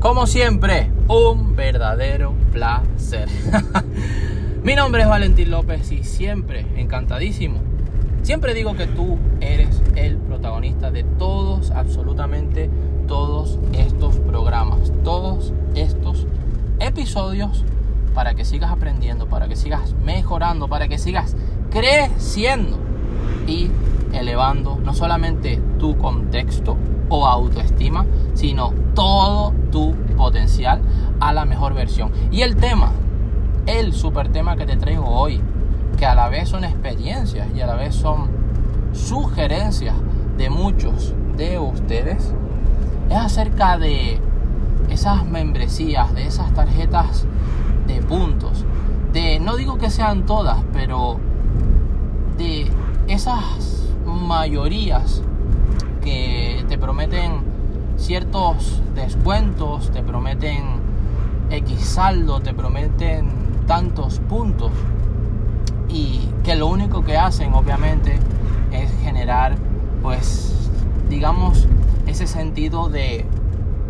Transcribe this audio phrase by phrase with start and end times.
[0.00, 3.28] Como siempre, un verdadero placer.
[4.64, 7.60] Mi nombre es Valentín López y siempre encantadísimo.
[8.22, 12.70] Siempre digo que tú eres el protagonista de todos, absolutamente
[13.06, 16.26] todos estos programas, todos estos
[16.78, 17.64] episodios
[18.14, 21.36] para que sigas aprendiendo, para que sigas mejorando, para que sigas
[21.70, 22.78] creciendo
[23.46, 23.70] y
[24.12, 26.76] elevando no solamente tu contexto
[27.10, 30.80] o autoestima, sino todo tu potencial
[31.20, 32.10] a la mejor versión.
[32.30, 32.92] Y el tema,
[33.66, 35.40] el super tema que te traigo hoy,
[35.98, 38.30] que a la vez son experiencias y a la vez son
[38.92, 39.94] sugerencias
[40.38, 42.32] de muchos de ustedes,
[43.10, 44.18] es acerca de
[44.88, 47.26] esas membresías, de esas tarjetas
[47.86, 48.64] de puntos,
[49.12, 51.18] de, no digo que sean todas, pero
[52.38, 52.70] de
[53.08, 55.22] esas mayorías
[56.02, 57.42] que prometen
[57.96, 60.64] ciertos descuentos, te prometen
[61.50, 63.28] X saldo, te prometen
[63.66, 64.72] tantos puntos
[65.88, 68.18] y que lo único que hacen obviamente
[68.72, 69.56] es generar
[70.02, 70.70] pues
[71.08, 71.68] digamos
[72.06, 73.26] ese sentido de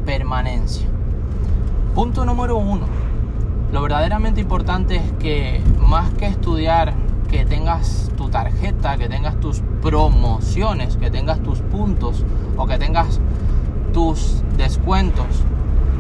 [0.05, 0.87] permanencia.
[1.95, 2.87] Punto número uno.
[3.73, 6.95] Lo verdaderamente importante es que más que estudiar
[7.31, 12.25] que tengas tu tarjeta, que tengas tus promociones, que tengas tus puntos
[12.57, 13.21] o que tengas
[13.93, 15.27] tus descuentos,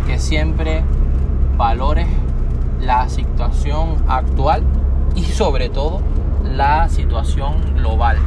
[0.06, 0.83] que siempre
[1.56, 2.08] valores
[2.81, 4.64] la situación actual
[5.14, 6.01] y sobre todo
[6.42, 8.19] la situación global.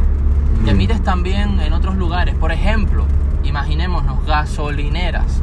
[0.66, 0.78] Que mm.
[0.78, 3.06] mires también en otros lugares, por ejemplo,
[3.44, 5.42] imaginémonos gasolineras.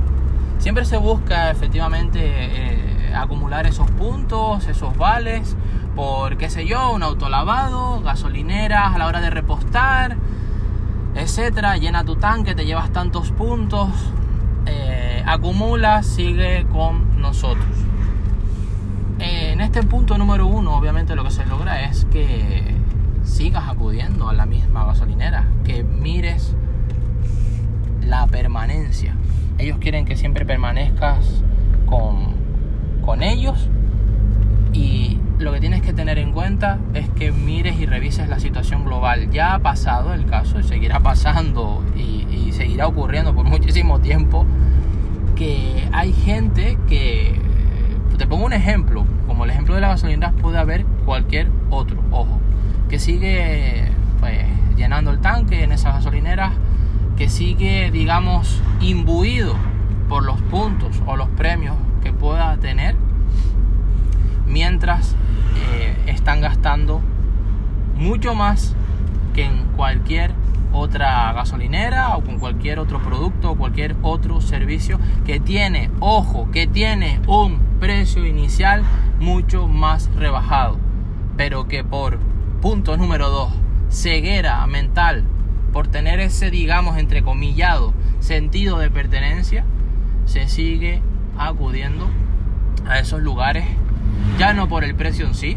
[0.58, 5.56] Siempre se busca efectivamente eh, acumular esos puntos, esos vales,
[6.00, 10.16] por, qué sé yo, un autolavado, gasolineras a la hora de repostar,
[11.14, 11.76] etcétera.
[11.76, 13.91] Llena tu tanque, te llevas tantos puntos,
[14.64, 17.66] eh, acumula, sigue con nosotros.
[19.19, 22.75] en este punto número uno, obviamente lo que se logra es que
[23.22, 26.56] sigas acudiendo a la misma gasolinera, que mires
[28.00, 29.16] la permanencia.
[29.58, 31.42] Ellos quieren que siempre permanezcas
[31.84, 32.36] con,
[33.04, 33.69] con ellos
[34.72, 35.92] y lo que tienes que
[36.93, 39.31] es que mires y revises la situación global.
[39.31, 44.44] Ya ha pasado el caso y seguirá pasando y, seguirá ocurriendo por muchísimo tiempo
[45.34, 47.41] que hay gente que,
[48.19, 52.38] te pongo un ejemplo, como el ejemplo de la gasolina puede haber cualquier otro, ojo,
[52.91, 54.44] que sigue pues
[54.76, 56.53] llenando el tanque en esas gasolineras,
[57.16, 59.54] que sigue digamos imbuido
[60.10, 62.97] por los puntos o los premios que pueda tener
[64.47, 65.16] mientras
[66.60, 67.00] gastando
[67.97, 68.75] mucho más
[69.34, 70.32] que en cualquier
[70.75, 76.66] otra gasolinera o con cualquier otro producto o cualquier otro servicio que tiene, ojo, que
[76.66, 78.82] tiene un precio inicial
[79.20, 80.76] mucho más rebajado,
[81.38, 82.19] pero que por
[82.60, 83.53] punto número 2,
[83.88, 85.25] ceguera mental,
[85.72, 89.65] por tener ese, digamos, entrecomillado sentido de pertenencia,
[90.26, 91.00] se sigue
[91.38, 92.06] acudiendo
[92.87, 93.65] a esos lugares
[94.38, 95.56] ya no por el precio en sí,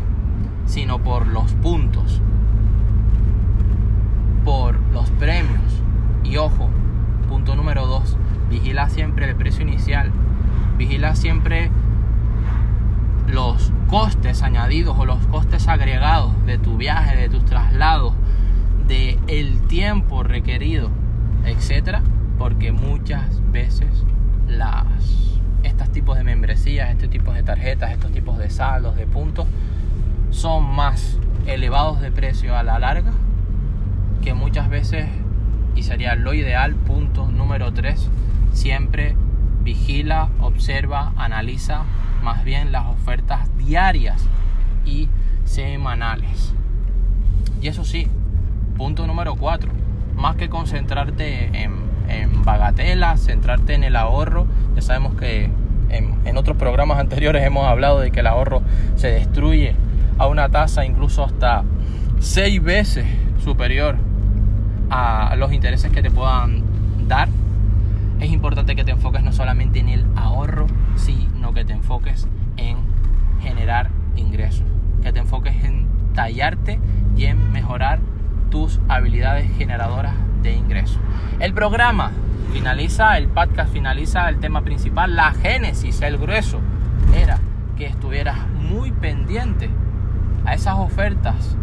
[0.74, 2.20] sino por los puntos,
[4.44, 5.84] por los premios.
[6.24, 6.68] Y ojo,
[7.30, 8.18] punto número dos,
[8.50, 10.12] vigila siempre el precio inicial,
[10.80, 11.70] vigila siempre
[13.28, 18.14] los costes añadidos o los costes agregados de tu viaje, de tus traslados,
[18.88, 20.90] de el tiempo requerido,
[21.46, 22.02] etcétera,
[22.40, 24.06] porque muchas veces
[24.48, 29.46] las estos tipos de membresías, estos tipos de tarjetas, estos tipos de saldos, de puntos,
[30.34, 33.14] son más elevados de precio a la larga
[34.22, 35.08] que muchas veces,
[35.76, 38.10] y sería lo ideal, punto número 3,
[38.54, 39.16] siempre
[39.64, 41.84] vigila, observa, analiza
[42.24, 44.26] más bien las ofertas diarias
[44.86, 45.10] y
[45.46, 46.54] semanales.
[47.62, 48.08] Y eso sí,
[48.78, 49.72] punto número 4,
[50.16, 51.74] más que concentrarte en,
[52.08, 55.50] en bagatelas, centrarte en el ahorro, ya sabemos que
[55.94, 58.62] en, otros programas anteriores hemos hablado de que el ahorro
[58.96, 59.76] se destruye
[60.18, 61.64] a una tasa incluso hasta
[62.20, 63.06] seis veces
[63.44, 63.98] superior
[64.90, 66.64] a los intereses que te puedan
[67.08, 67.28] dar.
[68.20, 72.28] Es importante que te enfoques no solamente en el ahorro, sino que te enfoques
[72.58, 72.78] en
[73.42, 74.66] generar ingresos,
[75.02, 76.80] que te enfoques en tallarte
[77.18, 78.00] y en mejorar
[78.50, 80.14] tus habilidades generadoras
[80.44, 81.00] de ingresos.
[81.40, 82.12] El programa
[82.54, 86.60] finaliza, el podcast finaliza el tema principal, la génesis, el grueso,
[87.16, 87.40] era
[87.76, 89.70] que estuvieras muy pendiente
[90.46, 91.56] a esas ofertas,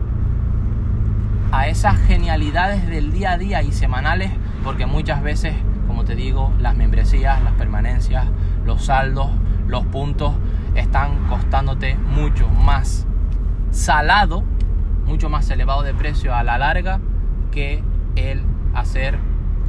[1.52, 4.30] a esas genialidades del día a día y semanales,
[4.64, 5.54] porque muchas veces,
[5.86, 8.26] como te digo, las membresías, las permanencias,
[8.64, 9.28] los saldos,
[9.66, 10.34] los puntos
[10.74, 13.06] están costándote mucho más
[13.70, 14.44] salado,
[15.06, 17.00] mucho más elevado de precio a la larga
[17.50, 17.82] que
[18.16, 18.42] el
[18.74, 19.18] hacer,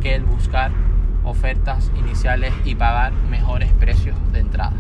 [0.02, 0.72] que el buscar
[1.24, 4.74] ofertas iniciales y pagar mejores precios de entrada.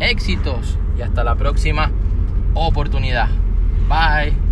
[0.00, 1.90] Éxitos y hasta la próxima
[2.54, 3.28] oportunidad.
[3.88, 4.45] Bye.